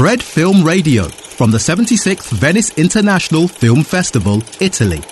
[0.00, 1.04] Fred Film Radio
[1.36, 5.02] from the 76th Venice International Film Festival, Italy.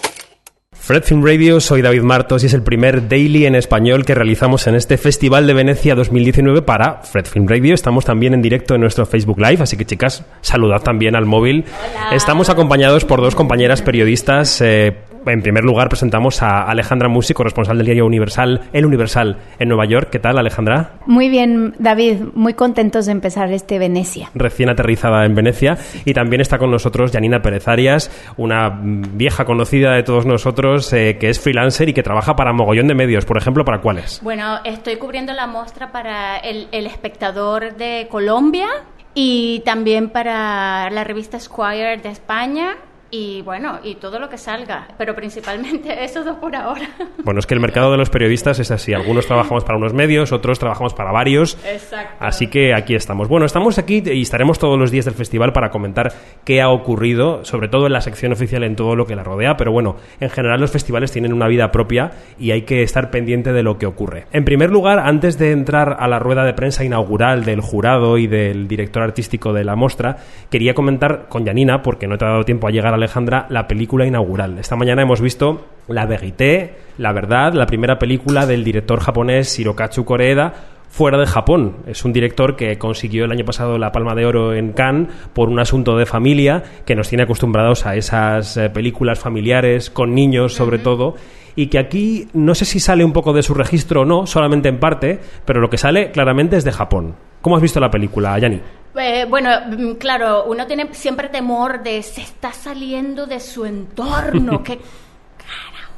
[0.73, 4.67] Fred Film Radio, soy David Martos y es el primer daily en español que realizamos
[4.67, 7.75] en este Festival de Venecia 2019 para Fred Film Radio.
[7.75, 11.67] Estamos también en directo en nuestro Facebook Live, así que chicas, saludad también al móvil.
[12.11, 14.63] Estamos acompañados por dos compañeras periodistas.
[14.63, 14.97] Eh,
[15.27, 19.85] en primer lugar presentamos a Alejandra Musi, corresponsal del diario Universal, El Universal en Nueva
[19.87, 20.11] York.
[20.11, 20.93] ¿Qué tal, Alejandra?
[21.07, 22.23] Muy bien, David.
[22.35, 24.31] Muy contentos de empezar este Venecia.
[24.35, 25.79] Recién aterrizada en Venecia.
[26.05, 31.19] Y también está con nosotros Janina Pérez Arias, una vieja conocida de todos nosotros, eh,
[31.19, 33.25] que es freelancer y que trabaja para mogollón de medios.
[33.25, 34.21] Por ejemplo, ¿para cuáles?
[34.23, 38.69] Bueno, estoy cubriendo la muestra para el, el espectador de Colombia
[39.15, 42.77] y también para la revista Squire de España
[43.11, 46.89] y bueno, y todo lo que salga, pero principalmente esos dos por ahora.
[47.25, 48.93] Bueno, es que el mercado de los periodistas es así.
[48.93, 51.59] Algunos trabajamos para unos medios, otros trabajamos para varios.
[51.67, 52.17] Exacto.
[52.21, 53.29] Así que aquí estamos.
[53.29, 56.13] Bueno, estamos aquí y estaremos todos los días del festival para comentar
[56.45, 59.57] qué ha ocurrido, sobre todo en la sección oficial, en todo lo que la rodea.
[59.57, 63.53] Pero bueno, en general los festivales tienen una vida propia y hay que estar pendiente
[63.53, 64.27] de lo que ocurre.
[64.33, 68.27] En primer lugar, antes de entrar a la rueda de prensa inaugural del jurado y
[68.27, 70.19] del director artístico de la mostra,
[70.51, 73.67] quería comentar con Janina, porque no te ha dado tiempo a llegar a Alejandra, la
[73.67, 74.59] película inaugural.
[74.59, 80.05] Esta mañana hemos visto La Vérité, La Verdad, la primera película del director japonés Hirokazu
[80.05, 80.55] Koreeda
[80.89, 81.77] fuera de Japón.
[81.87, 85.49] Es un director que consiguió el año pasado la Palma de Oro en Cannes por
[85.49, 90.55] un asunto de familia que nos tiene acostumbrados a esas eh, películas familiares con niños
[90.55, 91.15] sobre todo
[91.59, 94.69] y que aquí no sé si sale un poco de su registro o no, solamente
[94.69, 97.17] en parte, pero lo que sale claramente es de Japón.
[97.43, 98.61] ¿Cómo has visto la película, Yani?
[98.95, 104.63] Eh, bueno, mm, claro, uno tiene siempre temor de se está saliendo de su entorno,
[104.63, 104.79] carajo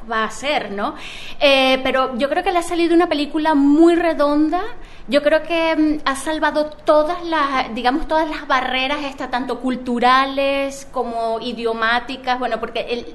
[0.09, 0.95] va a ser, ¿no?
[1.39, 4.61] Eh, pero yo creo que le ha salido una película muy redonda.
[5.07, 10.87] Yo creo que mm, ha salvado todas las, digamos, todas las barreras, estas, tanto culturales
[10.91, 13.05] como idiomáticas, bueno, porque el-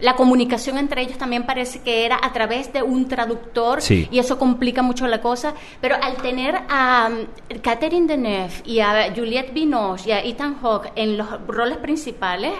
[0.00, 4.08] la comunicación entre ellos también parece que era a través de un traductor Sí.
[4.10, 5.54] y eso complica mucho la cosa.
[5.80, 10.92] Pero al tener a um, Catherine Deneuve y a Juliette Binoche y a Ethan Hawke
[10.96, 12.52] en los roles principales,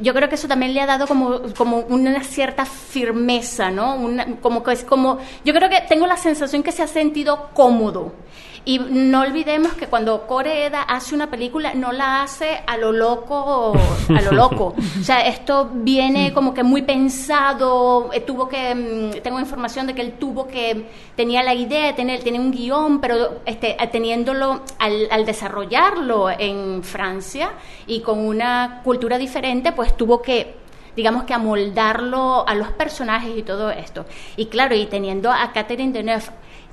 [0.00, 3.96] yo creo que eso también le ha dado como, como una cierta firmeza, ¿no?
[3.96, 7.50] Una- como que es como, yo creo que tengo la sensación que se ha sentido
[7.54, 8.12] cómodo.
[8.68, 13.72] Y no olvidemos que cuando Coreeda hace una película, no la hace a lo loco,
[14.08, 14.74] a lo loco.
[15.00, 19.94] O sea, esto viene como que muy pensado, eh, tuvo que, mm, tengo información de
[19.94, 24.62] que él tuvo que, tenía la idea de tener, tenía un guion, pero este, teniéndolo,
[24.80, 27.52] al, al desarrollarlo en Francia
[27.86, 30.56] y con una cultura diferente, pues tuvo que
[30.96, 34.06] digamos que amoldarlo a los personajes y todo esto.
[34.36, 36.24] Y claro, y teniendo a Catherine Deneuve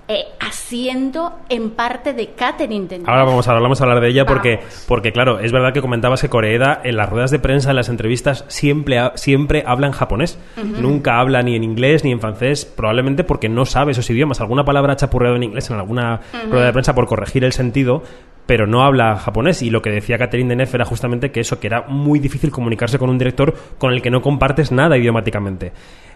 [0.08, 3.09] eh, haciendo en parte de Catherine Deneuve.
[3.12, 4.86] Ahora vamos a, vamos a hablar de ella porque, Vamos.
[4.88, 7.90] porque, claro, es verdad que comentabas que Coreeda en las ruedas de prensa, en las
[7.90, 10.38] entrevistas, siempre, ha- siempre habla en japonés.
[10.80, 14.41] Nunca habla ni en inglés ni en francés, probablemente porque no sabe esos idiomas.
[14.41, 18.03] Alguna palabra ha chapurreado en inglés en alguna rueda de prensa por corregir el sentido,
[18.46, 19.62] pero no habla japonés.
[19.62, 23.00] Y lo que decía Catherine Deneuve era justamente que eso, que era muy difícil comunicarse
[23.00, 25.72] con un director con el que no compartes nada idiomáticamente.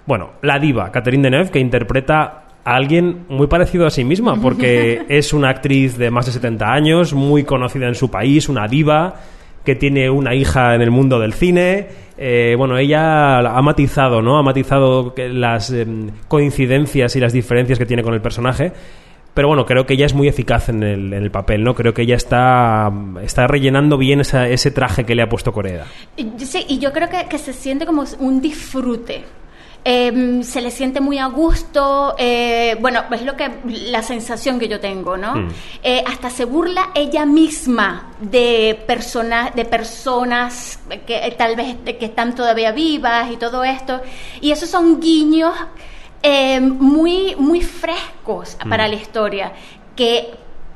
[0.05, 5.03] Bueno, la diva, Catherine Deneuve, que interpreta a alguien muy parecido a sí misma, porque
[5.09, 9.15] es una actriz de más de 70 años, muy conocida en su país, una diva,
[9.63, 11.87] que tiene una hija en el mundo del cine.
[12.17, 14.37] Eh, bueno, ella ha matizado, ¿no?
[14.37, 18.71] Ha matizado las em, coincidencias y las diferencias que tiene con el personaje.
[19.33, 21.75] Pero bueno, creo que ella es muy eficaz en el, en el papel, ¿no?
[21.75, 22.91] Creo que ella está,
[23.21, 25.83] está rellenando bien esa- ese traje que le ha puesto Corea.
[26.15, 29.23] Y- Sí, y yo creo que, que se siente como un disfrute.
[29.89, 34.67] Eh, se le siente muy a gusto, eh, bueno, es lo que la sensación que
[34.67, 35.35] yo tengo, ¿no?
[35.35, 35.49] Mm.
[35.81, 42.03] Eh, hasta se burla ella misma de personas, de personas que eh, tal vez que
[42.05, 44.01] están todavía vivas y todo esto,
[44.41, 45.53] y esos son guiños
[46.21, 49.53] eh, muy, muy frescos para la historia,
[49.95, 50.31] que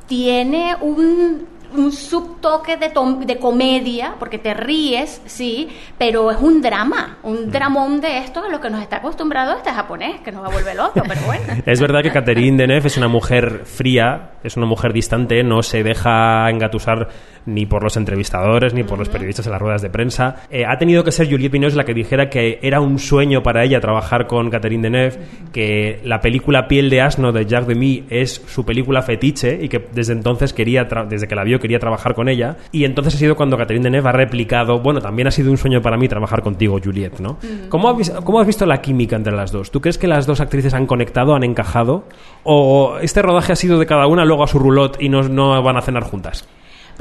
[0.08, 6.62] tiene un, un subtoque de, tom- de comedia, porque te ríes, sí, pero es un
[6.62, 10.44] drama, un dramón de esto a lo que nos está acostumbrado este japonés, que nos
[10.44, 11.44] va a volver loco, pero bueno.
[11.66, 15.84] Es verdad que Catherine Deneuve es una mujer fría, es una mujer distante, no se
[15.84, 17.10] deja engatusar
[17.46, 20.44] ni por los entrevistadores ni por los periodistas en las ruedas de prensa.
[20.50, 23.64] Eh, ha tenido que ser Juliette Binoche la que dijera que era un sueño para
[23.64, 25.18] ella trabajar con Catherine Deneuve,
[25.52, 29.88] que la película Piel de asno de Jacques Demy es su película fetiche y que
[29.94, 32.58] desde entonces quería, desde que la vio quería trabajar con ella.
[32.72, 35.82] Y entonces ha sido cuando Catherine Deneuve ha replicado, bueno, también ha sido un sueño
[35.82, 37.38] para mí trabajar contigo, Juliette, ¿no?
[37.70, 39.72] ¿Cómo, has, ¿Cómo has visto la química entre las dos?
[39.72, 42.06] ¿Tú crees que las dos actrices han conectado, han encajado?
[42.44, 45.62] ¿O este rodaje ha sido de cada una luego a su roulotte y no, no
[45.62, 46.48] van a cenar juntas?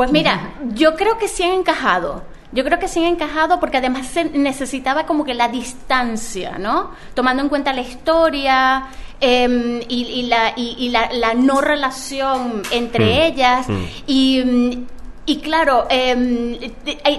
[0.00, 2.23] Pues mira, yo creo que sí han encajado.
[2.52, 6.93] Yo creo que sí han encajado porque además se necesitaba como que la distancia, ¿no?
[7.12, 8.87] Tomando en cuenta la historia
[9.20, 13.20] em, y, la, y, la, no relación entre mm.
[13.20, 13.69] ellas.
[13.69, 13.85] Mm.
[15.26, 16.56] Y, claro, em,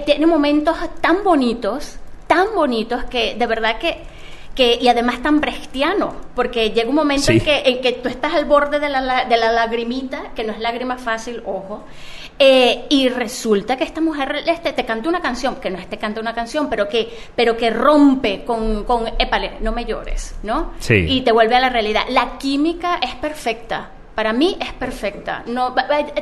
[0.04, 4.10] tiene momentos tan bonitos, tan bonitos que de verdad que
[4.54, 8.34] que, y además tan brechtiano, porque llega un momento en, que, en que tú estás
[8.34, 11.84] al borde de la, de la lagrimita, que no es lágrima fácil, ojo,
[12.44, 15.96] eh, y resulta que esta mujer este, te canta una canción, que no es te
[15.96, 20.72] canta una canción, pero que, pero que rompe con, con épale, no me llores, ¿no?
[20.80, 21.06] Sí.
[21.08, 22.02] Y te vuelve a la realidad.
[22.08, 25.42] La química es perfecta para mí es perfecta.
[25.46, 25.74] No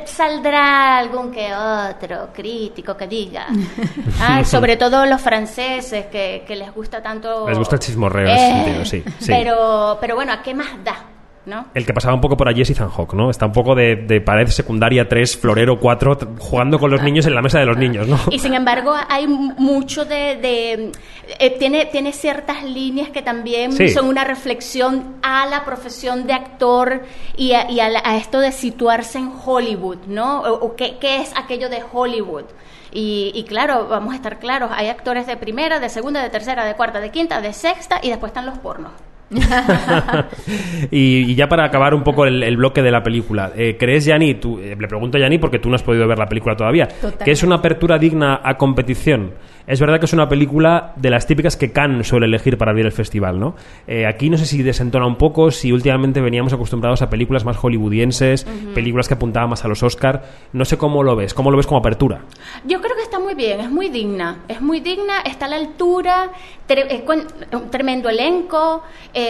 [0.05, 3.47] saldrá algún que otro crítico que diga.
[4.45, 7.49] sobre todo los franceses que, les gusta tanto.
[7.49, 11.10] Les gusta el chismorreo, eh, sí, Pero, pero bueno, ¿a qué más da?
[11.73, 13.31] El que pasaba un poco por allí es Ethan Hawke, ¿no?
[13.31, 17.41] Está un poco de, pared secundaria 3, florero 4, jugando con los niños en la
[17.41, 18.19] mesa de los niños, ¿no?
[18.29, 20.91] Y sin embargo hay mucho de...
[21.39, 27.01] Eh, tiene, tiene ciertas líneas que también son una reflexión a la profesión de actor
[27.35, 30.41] y a, esto de situarse en Hollywood, ¿no?
[30.41, 32.45] O, qué, es aquello de Hollywood.
[32.93, 36.65] Y, y, claro, vamos a estar claros, hay actores de primera, de segunda, de tercera,
[36.65, 38.91] de cuarta, de quinta, de sexta y después están los pornos.
[40.91, 44.75] y, ya para acabar un poco el, bloque de la película, eh, ¿crees, Yanni, eh,
[44.77, 46.87] le pregunto a Yanni porque tú no has podido ver la película todavía,
[47.23, 49.31] que es una apertura digna a competición?
[49.67, 52.85] Es verdad que es una película de las típicas que Cannes suele elegir para abrir
[52.85, 53.55] el festival, ¿no?
[53.87, 57.57] Eh, aquí no sé si desentona un poco, si últimamente veníamos acostumbrados a películas más
[57.57, 60.23] hollywoodienses, películas que apuntaban más a los Oscar.
[60.51, 62.21] No sé cómo lo ves, ¿cómo lo ves como apertura?
[62.65, 65.57] Yo creo que está muy bien, es muy digna, es muy digna, está a la
[65.57, 66.31] altura,
[67.53, 68.83] un tremendo elenco.
[69.13, 69.20] Eh,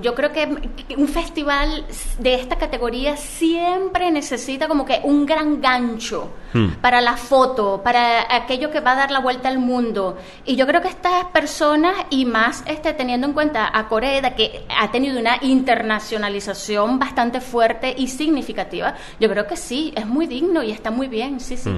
[0.00, 0.48] yo creo que
[0.96, 1.86] un festival
[2.18, 6.80] de esta categoría siempre necesita como que un gran gancho hmm.
[6.80, 10.16] para la foto, para aquello que va a dar la vuelta al mundo.
[10.44, 14.64] Y yo creo que estas personas, y más este, teniendo en cuenta a Corea, que
[14.68, 20.62] ha tenido una internacionalización bastante fuerte y significativa, yo creo que sí, es muy digno
[20.62, 21.70] y está muy bien, sí, sí.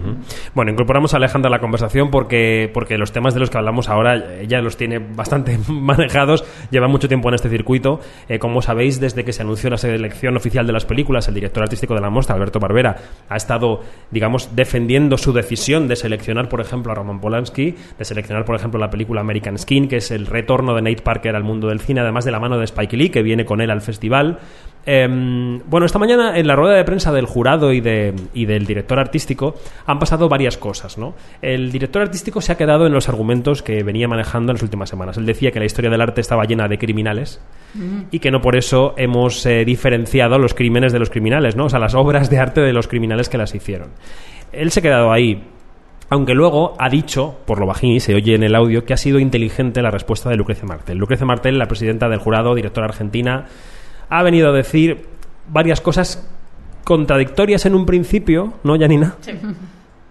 [0.55, 3.89] Bueno, incorporamos a Alejandra a la conversación porque, porque los temas de los que hablamos
[3.89, 8.01] ahora, ella los tiene bastante manejados, lleva mucho tiempo en este circuito.
[8.29, 11.63] Eh, como sabéis, desde que se anunció la selección oficial de las películas, el director
[11.63, 12.97] artístico de la muestra, Alberto Barbera,
[13.29, 13.81] ha estado,
[14.11, 18.79] digamos, defendiendo su decisión de seleccionar, por ejemplo, a Roman Polanski, de seleccionar, por ejemplo,
[18.79, 22.01] la película American Skin, que es el retorno de Nate Parker al mundo del cine,
[22.01, 24.39] además de la mano de Spike Lee, que viene con él al festival.
[24.87, 28.67] Em, bueno, esta mañana en la rueda de prensa del jurado y, de, y del
[28.67, 29.55] director artístico
[29.87, 31.15] han pasado varias cosas, ¿no?
[31.43, 34.89] El director artístico se ha quedado en los argumentos que venía manejando en las últimas
[34.89, 35.19] semanas.
[35.19, 37.41] Él decía que la historia del arte estaba llena de criminales
[38.11, 41.67] y que no por eso hemos eh, diferenciado los crímenes de los criminales, ¿no?
[41.67, 43.91] O sea, las obras de arte de los criminales que las hicieron.
[44.53, 45.45] Él se ha quedado ahí.
[46.09, 48.97] Aunque luego ha dicho, por lo bajín y se oye en el audio, que ha
[48.97, 50.99] sido inteligente la respuesta de Lucrecia Martel.
[50.99, 53.47] Lucrecia Martel, la presidenta del jurado, directora argentina,
[54.09, 55.07] ha venido a decir
[55.49, 56.29] varias cosas
[56.83, 59.15] contradictorias en un principio, ¿no, Janina?
[59.21, 59.33] Sí.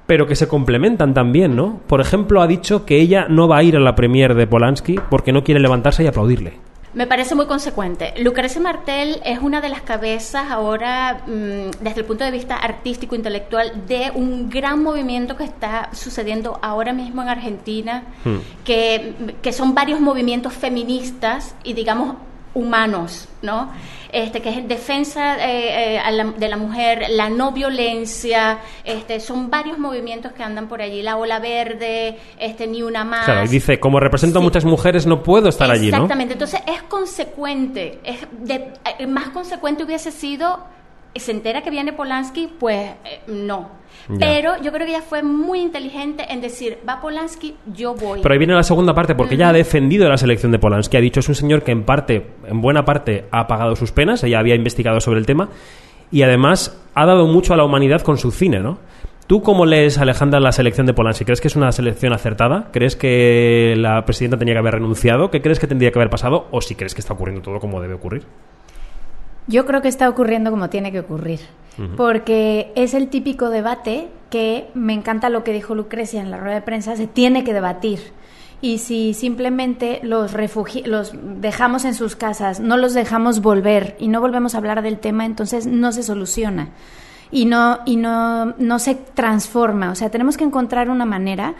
[0.07, 1.81] Pero que se complementan también, ¿no?
[1.85, 4.99] Por ejemplo, ha dicho que ella no va a ir a la premier de Polanski
[5.09, 6.53] porque no quiere levantarse y aplaudirle.
[6.93, 8.13] Me parece muy consecuente.
[8.17, 13.15] Lucrecia Martel es una de las cabezas ahora, mm, desde el punto de vista artístico,
[13.15, 18.37] intelectual, de un gran movimiento que está sucediendo ahora mismo en Argentina, hmm.
[18.65, 22.15] que, que son varios movimientos feministas y, digamos,
[22.55, 23.71] humanos, ¿no?
[24.11, 29.77] Este, que es defensa eh, eh, de la mujer, la no violencia, este, son varios
[29.77, 33.25] movimientos que andan por allí, la ola verde, este, ni una más.
[33.25, 35.97] Claro, y dice, como represento a muchas mujeres, no puedo estar allí, ¿no?
[35.97, 40.59] Exactamente, entonces es consecuente, es eh, más consecuente hubiese sido
[41.15, 43.79] se entera que viene Polanski, pues eh, no.
[44.17, 48.21] Pero yo creo que ella fue muy inteligente en decir, va Polanski, yo voy.
[48.21, 50.97] Pero ahí viene la segunda parte, porque ella ha defendido la selección de Polanski.
[50.97, 54.23] Ha dicho, es un señor que en parte, en buena parte, ha pagado sus penas,
[54.23, 55.49] ella había investigado sobre el tema,
[56.11, 58.79] y además ha dado mucho a la humanidad con su cine, ¿no?
[59.27, 61.23] ¿Tú cómo lees, Alejandra, la selección de Polanski?
[61.23, 62.69] ¿Crees que es una selección acertada?
[62.71, 65.29] ¿Crees que la presidenta tenía que haber renunciado?
[65.29, 66.47] ¿Qué crees que tendría que haber pasado?
[66.49, 68.23] ¿O si crees que está ocurriendo todo como debe ocurrir?
[69.49, 71.39] Yo creo que está ocurriendo como tiene que ocurrir,
[71.97, 76.53] porque es el típico debate que me encanta lo que dijo Lucrecia en la rueda
[76.53, 77.99] de prensa, se tiene que debatir.
[78.61, 80.35] Y si simplemente los,
[80.85, 84.99] los dejamos en sus casas, no los dejamos volver y no volvemos a hablar del
[84.99, 86.69] tema, entonces no se soluciona
[87.31, 89.89] y no, y no, no se transforma.
[89.89, 91.55] O sea, tenemos que encontrar una manera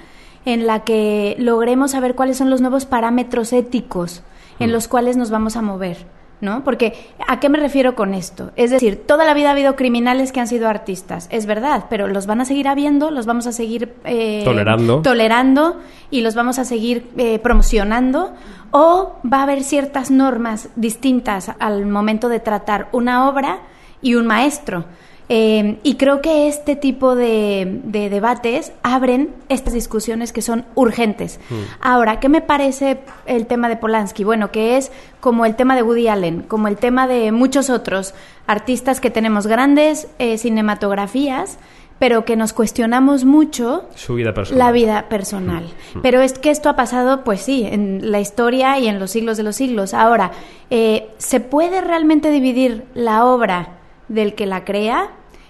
[0.45, 4.21] en la que logremos saber cuáles son los nuevos parámetros éticos
[4.59, 6.63] en los cuales nos vamos a mover ¿no?
[6.63, 6.93] Porque
[7.27, 8.51] ¿a qué me refiero con esto?
[8.55, 12.07] Es decir, toda la vida ha habido criminales que han sido artistas, es verdad, pero
[12.07, 15.01] los van a seguir habiendo, los vamos a seguir eh, tolerando.
[15.01, 15.77] tolerando
[16.11, 18.33] y los vamos a seguir eh, promocionando,
[18.71, 23.59] o va a haber ciertas normas distintas al momento de tratar una obra
[24.01, 24.85] y un maestro.
[25.31, 31.39] Eh, y creo que este tipo de, debates abren estas discusiones que son urgentes.
[31.51, 31.55] Mm.
[31.81, 34.23] Ahora, ¿qué me parece el tema de Polanski?
[34.23, 38.15] Bueno, que es como el tema de Woody Allen, como el tema de muchos otros
[38.47, 41.59] artistas que tenemos grandes eh, cinematografías
[41.99, 44.59] pero que nos cuestionamos mucho su vida personal.
[44.59, 45.65] la vida personal.
[45.93, 45.99] Mm.
[46.01, 49.35] Pero es que esto ha pasado, pues sí, en la historia y en los siglos
[49.35, 49.93] de los siglos.
[49.93, 50.31] Ahora,
[50.69, 55.09] eh, ¿se puede realmente dividir la obra del que la crea?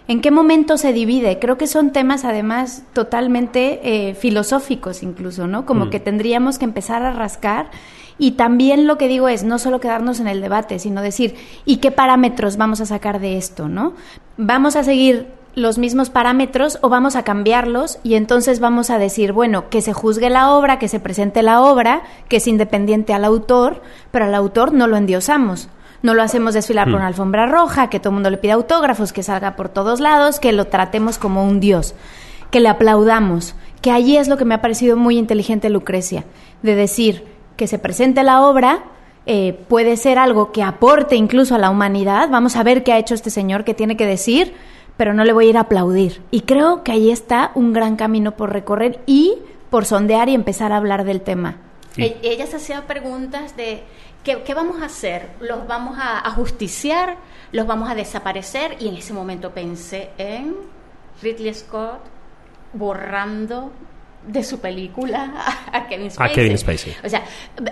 [0.10, 1.38] ¿En qué momento se divide?
[1.38, 5.68] Creo que son temas además totalmente eh, filosóficos incluso, ¿no?
[5.68, 5.90] Como mm.
[5.92, 7.70] que tendríamos que empezar a rascar
[8.18, 11.78] y también lo que digo es no solo quedarnos en el debate, sino decir, ¿y
[11.78, 13.94] qué parámetros vamos a sacar de esto, ¿no?
[14.36, 19.32] ¿Vamos a seguir los mismos parámetros o vamos a cambiarlos y entonces vamos a decir,
[19.32, 23.26] bueno, que se juzgue la obra, que se presente la obra, que es independiente al
[23.26, 25.70] autor, pero al autor no lo endiosamos
[26.02, 27.08] no lo hacemos desfilar por una hmm.
[27.08, 30.52] alfombra roja, que todo el mundo le pida autógrafos, que salga por todos lados, que
[30.52, 31.96] lo tratemos como un dios,
[32.52, 36.26] que le aplaudamos, que allí es lo que me ha parecido muy inteligente Lucrecia,
[36.64, 37.26] de decir
[37.58, 38.84] que se presente la obra,
[39.26, 42.98] eh, puede ser algo que aporte incluso a la humanidad, vamos a ver qué ha
[42.98, 44.54] hecho este señor, qué tiene que decir,
[44.98, 46.22] pero no le voy a ir a aplaudir.
[46.32, 49.36] Y creo que ahí está un gran camino por recorrer y
[49.70, 51.58] por sondear y empezar a hablar del tema.
[51.98, 53.84] E-, ella se hacía preguntas de
[54.24, 55.30] ¿Qué, vamos a hacer?
[55.40, 57.18] ¿Los vamos a ajusticiar?
[57.52, 58.76] ¿Los vamos a desaparecer?
[58.80, 60.56] Y en ese momento pensé en
[61.22, 62.02] Ridley Scott
[62.74, 63.72] borrando
[64.28, 65.34] de su película
[65.72, 66.32] a, Kevin Spacey.
[66.32, 66.96] A Kevin Spacey.
[67.04, 67.24] O sea,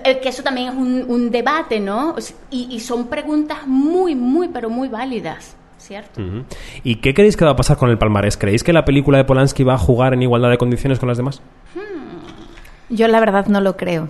[0.04, 2.16] eh, que eso también es un, debate, ¿no?
[2.50, 5.56] Y, son preguntas muy, muy, pero muy válidas.
[5.78, 6.20] ¿Cierto?
[6.84, 8.36] ¿Y qué creéis que va a pasar con el palmarés?
[8.36, 11.18] ¿Creéis que la película de Polanski va a jugar en igualdad de condiciones con las
[11.18, 11.42] demás?
[11.76, 12.96] Hmm.
[12.96, 14.10] Yo la verdad no lo creo.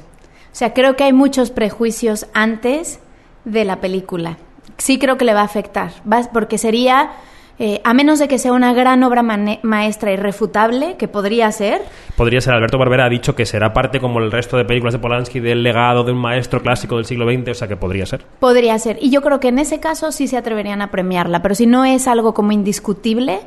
[0.57, 2.99] O sea, creo que hay muchos prejuicios antes
[3.45, 4.37] de la película.
[4.79, 5.91] Sí creo que le va a afectar,
[6.33, 7.11] porque sería
[7.59, 11.83] eh, a menos de que sea una gran obra maestra irrefutable, que podría ser.
[12.15, 12.55] Podría ser.
[12.55, 15.61] Alberto Barbera ha dicho que será parte, como el resto de películas de Polanski, del
[15.61, 18.25] legado de un maestro clásico del siglo XX, o sea que podría ser.
[18.39, 18.97] Podría ser.
[18.99, 21.85] Y yo creo que en ese caso sí se atreverían a premiarla, pero si no
[21.85, 23.41] es algo como indiscutible,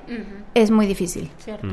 [0.54, 1.28] es muy difícil.
[1.38, 1.68] Cierto.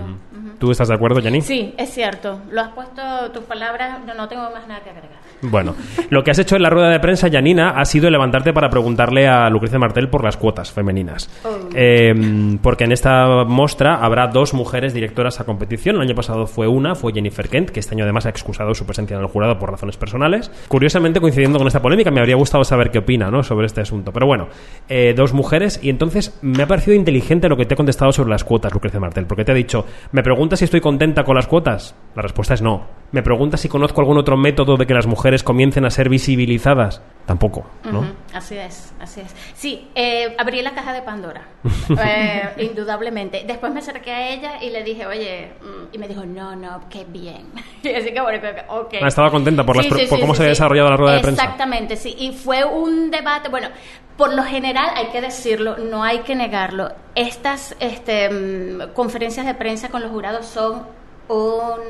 [0.60, 1.42] ¿Tú estás de acuerdo, Jenny?
[1.42, 2.40] Sí, es cierto.
[2.50, 5.27] Lo has puesto tus palabras, no, no tengo más nada que agregar.
[5.42, 5.76] Bueno,
[6.10, 9.28] lo que has hecho en la rueda de prensa, Janina, ha sido levantarte para preguntarle
[9.28, 11.30] a Lucrecia Martel por las cuotas femeninas.
[11.44, 11.70] Oh.
[11.76, 15.98] Em, porque en esta muestra habrá dos mujeres directoras a competición.
[15.98, 18.86] El año pasado fue una, fue Jennifer Kent, que este año además ha excusado su
[18.86, 20.52] presencia en el jurado por razones personales.
[20.68, 23.44] Curiosamente, coincidiendo con esta polémica, me habría gustado saber qué opina ¿no?
[23.44, 24.12] sobre este asunto.
[24.12, 24.48] Pero bueno,
[24.90, 28.32] eh, dos mujeres, y entonces me ha parecido inteligente lo que te ha contestado sobre
[28.32, 31.48] las cuotas, Lucrecia Martel, porque te ha dicho, ¿me preguntas si estoy contenta con las
[31.48, 31.96] cuotas?
[32.16, 32.86] La respuesta es no.
[33.12, 37.02] ¿Me preguntas si conozco algún otro método de que las mujeres comiencen a ser visibilizadas.
[37.28, 38.06] Tampoco, ¿no?
[38.34, 39.36] Así es, así es.
[39.54, 41.42] Sí, eh, abrí la caja de Pandora,
[42.02, 43.44] eh, indudablemente.
[43.46, 46.88] Después me acerqué a ella y le dije, oye, mm", y me dijo, no, no,
[46.90, 47.48] qué bien.
[47.80, 48.94] así que bueno, ok.
[49.02, 51.44] Ah, estaba contenta por, por cómo se había desarrollado la rueda de prensa.
[51.44, 52.16] Exactamente, sí.
[52.18, 53.68] Y fue un debate, bueno,
[54.16, 56.94] por lo general hay que decirlo, no hay que negarlo.
[57.14, 60.88] Estas este, mm, conferencias de prensa con los jurados son
[61.28, 61.82] un,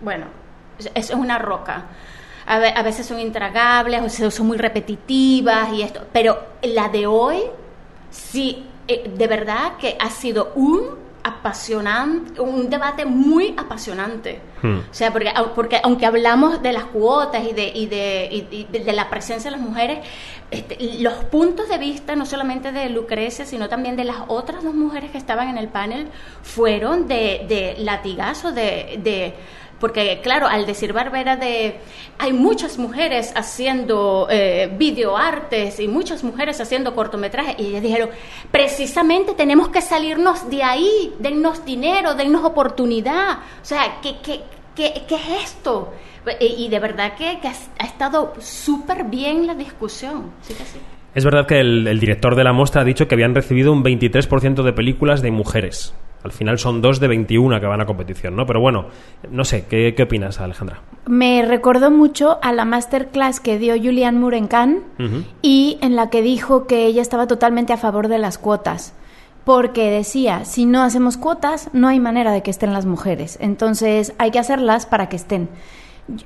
[0.00, 0.26] bueno,
[0.92, 1.84] es una roca
[2.46, 7.38] a, veces son intragables, o son muy repetitivas y esto, pero la de hoy,
[8.10, 14.40] sí, eh, de verdad que ha sido un apasionante, un debate muy apasionante.
[14.62, 14.78] Hmm.
[14.78, 19.10] O sea, porque, porque aunque hablamos de las cuotas y de, y de, de, la
[19.10, 20.06] presencia de las mujeres,
[20.52, 24.74] este, los puntos de vista, no solamente de Lucrecia, sino también de las otras dos
[24.74, 26.06] mujeres que estaban en el panel,
[26.42, 29.34] fueron de, de latigazo, de
[29.80, 31.76] porque claro, al decir Barbera de
[32.18, 38.10] hay muchas mujeres haciendo eh, videoartes y muchas mujeres haciendo cortometrajes y ellas dijeron,
[38.50, 44.40] precisamente tenemos que salirnos de ahí, dennos dinero, dennos oportunidad, o sea, ¿qué, qué,
[44.74, 45.92] qué, qué es esto?
[46.40, 47.38] Y de verdad que,
[47.78, 50.78] ha estado súper bien la discusión, sí que sí.
[51.14, 53.82] Es verdad que el, el, director de la muestra ha dicho que habían recibido un
[53.82, 55.94] 23% de películas de mujeres.
[56.22, 58.46] Al final son dos de 21 que van a competición, ¿no?
[58.46, 58.86] Pero bueno,
[59.30, 60.80] no sé, ¿qué, opinas, Alejandra?
[61.06, 64.82] Me recordó mucho a la masterclass que dio Julianne Moore en Cannes
[65.42, 68.94] y en la que dijo que ella estaba totalmente a favor de las cuotas
[69.46, 73.38] porque decía, si no hacemos cuotas, no hay manera de que estén las mujeres.
[73.40, 75.48] Entonces hay que hacerlas para que estén.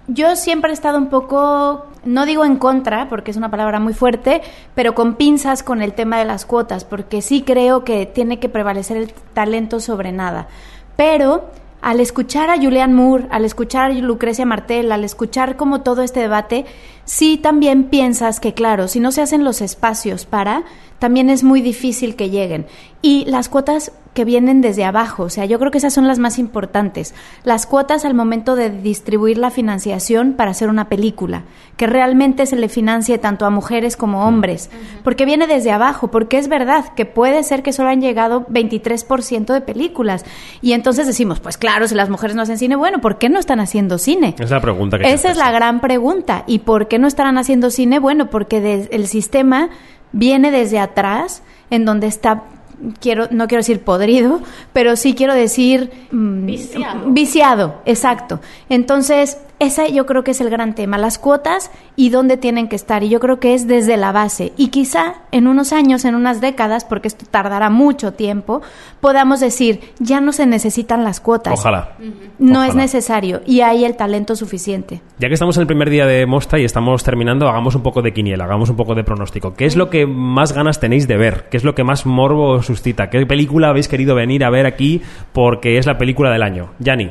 [0.09, 3.95] Yo siempre he estado un poco, no digo en contra, porque es una palabra muy
[3.95, 4.43] fuerte,
[4.75, 8.49] pero con pinzas con el tema de las cuotas, porque sí creo que tiene que
[8.49, 10.49] prevalecer el talento sobre nada.
[10.97, 16.03] Pero al escuchar a Julian Moore, al escuchar a Lucrecia Martel, al escuchar como todo
[16.03, 16.67] este debate,
[17.07, 20.65] sí también piensas que, claro, si no se hacen los espacios para,
[20.99, 22.67] también es muy difícil que lleguen.
[23.01, 26.19] Y las cuotas que vienen desde abajo, o sea, yo creo que esas son las
[26.19, 27.14] más importantes.
[27.45, 31.45] Las cuotas al momento de distribuir la financiación para hacer una película,
[31.76, 34.71] que realmente se le financie tanto a mujeres como a hombres,
[35.05, 39.52] porque viene desde abajo, porque es verdad que puede ser que solo han llegado 23%
[39.52, 40.25] de películas.
[40.61, 43.38] Y entonces decimos, pues claro, si las mujeres no hacen cine, bueno, ¿por qué no
[43.38, 44.35] están haciendo cine?
[44.35, 46.45] Esa es la pregunta que Esa es la gran pregunta.
[46.47, 48.00] ¿Y por qué no estarán haciendo cine?
[48.00, 49.71] Bueno, porque el sistema
[50.12, 52.43] viene desde atrás, en donde está
[53.01, 54.41] quiero no quiero decir podrido,
[54.73, 57.11] pero sí quiero decir mm, viciado.
[57.11, 58.41] Viciado, exacto.
[58.69, 62.76] Entonces, ese yo creo que es el gran tema, las cuotas y dónde tienen que
[62.76, 63.05] estar.
[63.05, 64.52] Y yo creo que es desde la base.
[64.57, 68.62] Y quizá en unos años, en unas décadas, porque esto tardará mucho tiempo,
[69.00, 71.52] podamos decir, ya no se necesitan las cuotas.
[71.52, 71.97] Ojalá.
[72.38, 75.02] No es necesario y hay el talento suficiente.
[75.19, 78.00] Ya que estamos en el primer día de Mostra y estamos terminando, hagamos un poco
[78.00, 79.55] de quiniela, hagamos un poco de pronóstico.
[79.55, 81.49] ¿Qué es lo que más ganas tenéis de ver?
[81.50, 83.11] ¿Qué es lo que más morbo os suscita?
[83.11, 85.02] ¿Qué película habéis querido venir a ver aquí
[85.33, 86.71] porque es la película del año?
[86.79, 87.11] Yani.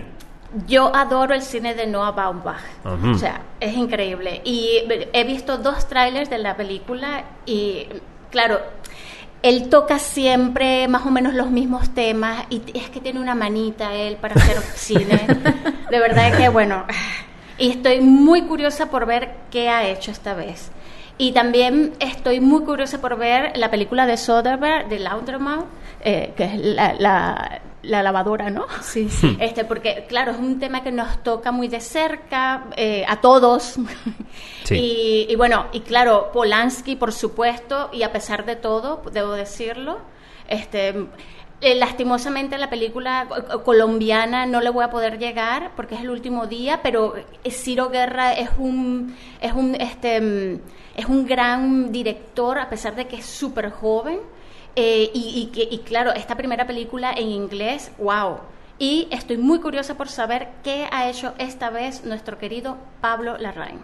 [0.67, 2.61] Yo adoro el cine de Noah Baumbach.
[2.83, 4.41] O sea, es increíble.
[4.43, 7.87] Y he visto dos trailers de la película y,
[8.31, 8.59] claro,
[9.43, 13.93] él toca siempre más o menos los mismos temas y es que tiene una manita
[13.93, 15.27] él para hacer cine.
[15.89, 16.85] De verdad que, bueno,
[17.57, 20.71] y estoy muy curiosa por ver qué ha hecho esta vez.
[21.17, 25.65] Y también estoy muy curiosa por ver la película de Soderbergh, de Laundromat,
[26.01, 28.65] eh, que es la, la lavadora, ¿no?
[28.81, 29.37] Sí, sí.
[29.39, 33.75] Este, porque, claro, es un tema que nos toca muy de cerca eh, a todos.
[34.63, 35.25] Sí.
[35.27, 39.97] Y, bueno, y claro, Polanski, por supuesto, y a pesar de todo, debo decirlo,
[40.47, 41.07] este,
[41.61, 43.27] eh, lastimosamente la película
[43.65, 47.15] colombiana no le voy a poder llegar porque es el último día, pero
[47.49, 50.59] Ciro Guerra es un, es un, este,
[50.95, 54.19] es un gran director, a pesar de que es súper joven
[54.75, 58.39] eh, y, y, y claro, esta primera película en inglés, wow.
[58.77, 63.81] Y estoy muy curiosa por saber qué ha hecho esta vez nuestro querido Pablo Larraín.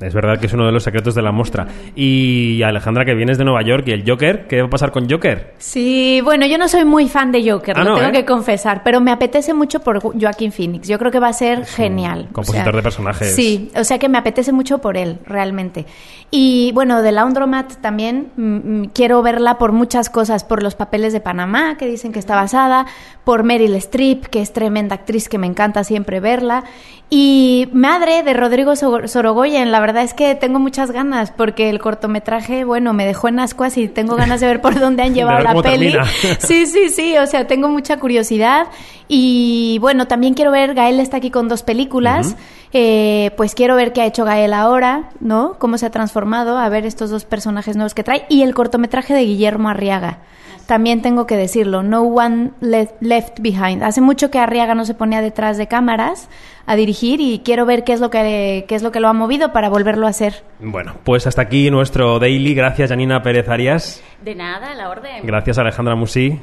[0.00, 1.66] Es verdad que es uno de los secretos de la muestra.
[1.94, 5.08] Y Alejandra, que vienes de Nueva York y el Joker, ¿qué va a pasar con
[5.08, 5.54] Joker?
[5.58, 8.12] Sí, bueno, yo no soy muy fan de Joker, ah, lo tengo ¿eh?
[8.12, 10.88] que confesar, pero me apetece mucho por Joaquín Phoenix.
[10.88, 12.28] Yo creo que va a ser genial.
[12.32, 13.34] Compositor de personajes.
[13.34, 15.86] Sí, o sea que me apetece mucho por él, realmente.
[16.30, 21.12] Y bueno, de Laundromat también mm, mm, quiero verla por muchas cosas, por los papeles
[21.12, 22.86] de Panamá, que dicen que está basada,
[23.24, 26.64] por Meryl Streep, que es tremenda actriz, que me encanta siempre verla,
[27.10, 32.64] y Madre de Rodrigo Sorogoyen, la verdad es que tengo muchas ganas porque el cortometraje,
[32.64, 35.60] bueno, me dejó en ascuas y tengo ganas de ver por dónde han llevado la
[35.60, 35.94] peli.
[36.38, 38.68] Sí, sí, sí, o sea, tengo mucha curiosidad.
[39.08, 42.36] Y bueno, también quiero ver, Gael está aquí con dos películas,
[42.72, 45.58] eh, pues quiero ver qué ha hecho Gael ahora, ¿no?
[45.58, 48.24] Cómo se ha transformado, a ver estos dos personajes nuevos que trae.
[48.30, 50.20] Y el cortometraje de Guillermo Arriaga
[50.66, 53.82] también tengo que decirlo, no one left behind.
[53.82, 56.28] Hace mucho que Arriaga no se ponía detrás de cámaras
[56.66, 59.12] a dirigir y quiero ver qué es lo que qué es lo que lo ha
[59.12, 60.42] movido para volverlo a hacer.
[60.60, 62.54] Bueno, pues hasta aquí nuestro daily.
[62.54, 64.02] Gracias Janina Pérez Arias.
[64.22, 65.24] De nada, a la orden.
[65.24, 66.40] Gracias Alejandra Musí.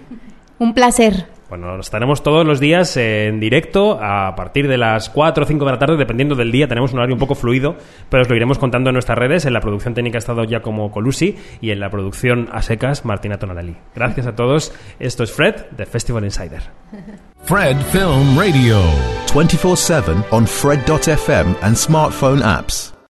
[0.61, 1.25] Un placer.
[1.49, 5.71] Bueno, estaremos todos los días en directo a partir de las 4 o 5 de
[5.71, 6.67] la tarde, dependiendo del día.
[6.67, 7.77] Tenemos un horario un poco fluido,
[8.09, 9.45] pero os lo iremos contando en nuestras redes.
[9.45, 13.05] En la producción técnica ha estado ya como Colusi y en la producción a secas
[13.05, 13.75] Martina Tonalali.
[13.95, 14.71] Gracias a todos.
[14.99, 16.61] Esto es Fred de Festival Insider.
[17.41, 18.79] Fred Film Radio.
[19.33, 22.93] 24-7 on Fred.fm and smartphone apps.